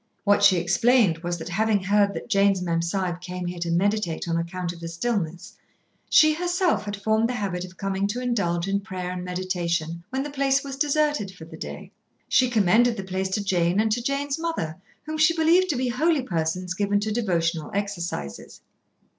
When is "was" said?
1.19-1.37, 10.63-10.75